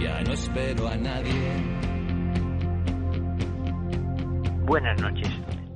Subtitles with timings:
[0.00, 1.80] ya no espero a nadie.
[4.64, 5.28] Buenas noches.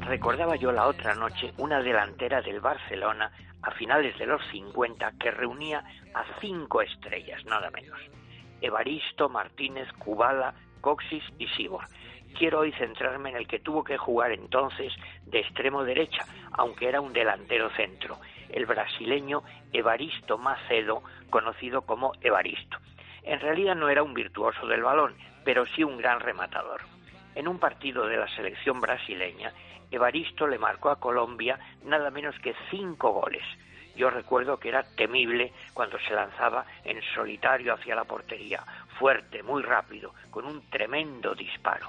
[0.00, 5.30] Recordaba yo la otra noche una delantera del Barcelona a finales de los 50 que
[5.30, 7.98] reunía a cinco estrellas, nada menos.
[8.60, 11.84] Evaristo, Martínez, Kubala, Coxis y Sibor.
[12.36, 14.92] Quiero hoy centrarme en el que tuvo que jugar entonces
[15.26, 18.18] de extremo derecha, aunque era un delantero centro,
[18.50, 19.42] el brasileño
[19.72, 22.78] Evaristo Macedo, conocido como Evaristo.
[23.22, 25.14] En realidad no era un virtuoso del balón,
[25.44, 26.82] pero sí un gran rematador.
[27.34, 29.52] En un partido de la selección brasileña,
[29.90, 33.44] Evaristo le marcó a Colombia nada menos que cinco goles.
[33.96, 38.64] Yo recuerdo que era temible cuando se lanzaba en solitario hacia la portería,
[38.98, 41.88] fuerte, muy rápido, con un tremendo disparo.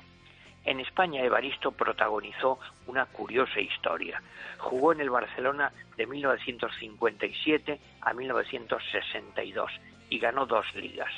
[0.63, 4.21] En España Evaristo protagonizó una curiosa historia.
[4.57, 9.71] Jugó en el Barcelona de 1957 a 1962
[10.09, 11.11] y ganó dos ligas.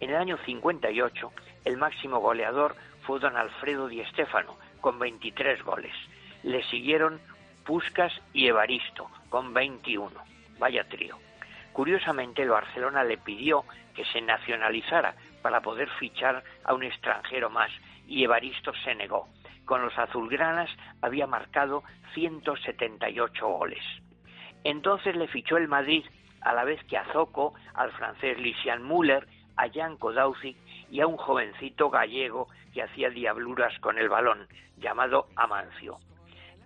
[0.00, 1.32] En el año 58
[1.64, 5.94] el máximo goleador fue don Alfredo Di Stéfano con 23 goles.
[6.42, 7.20] Le siguieron
[7.64, 10.10] Puscas y Evaristo con 21.
[10.58, 11.18] Vaya trío.
[11.78, 17.70] Curiosamente el Barcelona le pidió que se nacionalizara para poder fichar a un extranjero más
[18.08, 19.28] y Evaristo se negó.
[19.64, 20.68] Con los azulgranas
[21.02, 23.84] había marcado 178 goles.
[24.64, 26.04] Entonces le fichó el Madrid
[26.40, 30.56] a la vez que a Zoco, al francés Lisian Müller, a Jan Kodauzi
[30.90, 34.48] y a un jovencito gallego que hacía diabluras con el balón,
[34.78, 36.00] llamado Amancio.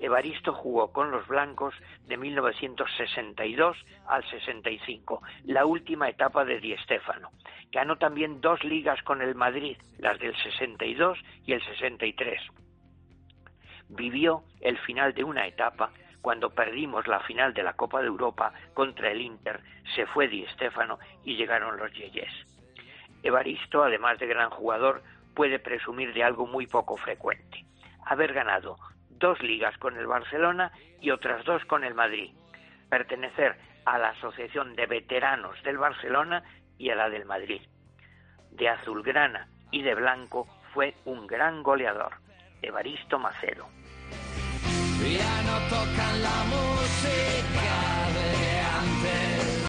[0.03, 1.72] Evaristo jugó con los blancos
[2.08, 3.77] de 1962
[4.09, 7.31] al 65, la última etapa de Di Stéfano.
[7.70, 12.42] Ganó también dos ligas con el Madrid, las del 62 y el 63.
[13.91, 18.53] Vivió el final de una etapa cuando perdimos la final de la Copa de Europa
[18.75, 19.61] contra el Inter,
[19.94, 22.33] se fue Di Stéfano y llegaron los Yeyes.
[23.22, 25.05] Evaristo, además de gran jugador,
[25.37, 27.64] puede presumir de algo muy poco frecuente,
[28.05, 28.77] haber ganado
[29.23, 30.70] dos ligas con el Barcelona
[31.01, 32.33] y otras dos con el Madrid.
[32.91, 33.56] Pertenecer
[33.87, 36.43] a la Asociación de Veteranos del Barcelona
[36.77, 37.62] y a la del Madrid.
[38.50, 42.12] De azulgrana y de blanco fue un gran goleador,
[42.61, 43.66] Evaristo Macedo.
[45.00, 47.41] Ya no tocan la música